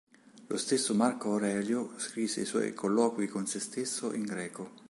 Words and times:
Lo 0.49 0.57
stesso 0.57 0.95
Marco 0.95 1.29
Aurelio 1.29 1.91
scrisse 1.97 2.41
i 2.41 2.45
suoi 2.45 2.73
"Colloqui 2.73 3.27
con 3.27 3.45
sé 3.45 3.59
stesso" 3.59 4.15
in 4.15 4.23
greco. 4.23 4.71